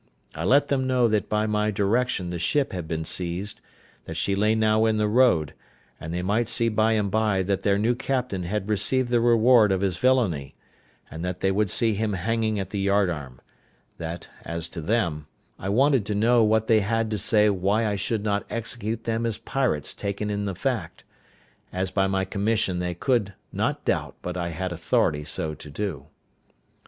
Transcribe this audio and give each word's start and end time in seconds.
I 0.33 0.43
let 0.45 0.69
them 0.69 0.87
know 0.87 1.07
that 1.09 1.29
by 1.29 1.45
my 1.45 1.69
direction 1.69 2.31
the 2.31 2.39
ship 2.39 2.71
had 2.73 2.87
been 2.87 3.05
seized; 3.05 3.61
that 4.05 4.17
she 4.17 4.33
lay 4.33 4.55
now 4.55 4.87
in 4.87 4.95
the 4.97 5.07
road; 5.07 5.53
and 5.99 6.11
they 6.11 6.23
might 6.23 6.49
see 6.49 6.69
by 6.69 6.93
and 6.93 7.11
by 7.11 7.43
that 7.43 7.61
their 7.61 7.77
new 7.77 7.93
captain 7.93 8.41
had 8.41 8.67
received 8.67 9.09
the 9.09 9.19
reward 9.21 9.71
of 9.71 9.81
his 9.81 9.97
villainy, 9.99 10.55
and 11.11 11.23
that 11.23 11.41
they 11.41 11.51
would 11.51 11.69
see 11.69 11.93
him 11.93 12.13
hanging 12.13 12.59
at 12.59 12.71
the 12.71 12.79
yard 12.79 13.11
arm; 13.11 13.41
that, 13.99 14.27
as 14.43 14.67
to 14.69 14.81
them, 14.81 15.27
I 15.59 15.69
wanted 15.69 16.03
to 16.07 16.15
know 16.15 16.43
what 16.43 16.65
they 16.65 16.79
had 16.79 17.11
to 17.11 17.19
say 17.19 17.51
why 17.51 17.85
I 17.85 17.95
should 17.95 18.23
not 18.23 18.47
execute 18.49 19.03
them 19.03 19.23
as 19.27 19.37
pirates 19.37 19.93
taken 19.93 20.31
in 20.31 20.45
the 20.45 20.55
fact, 20.55 21.03
as 21.71 21.91
by 21.91 22.07
my 22.07 22.25
commission 22.25 22.79
they 22.79 22.95
could 22.95 23.35
not 23.53 23.85
doubt 23.85 24.15
but 24.23 24.35
I 24.35 24.49
had 24.49 24.71
authority 24.71 25.23
so 25.25 25.53
to 25.53 25.69
do. 25.69 26.07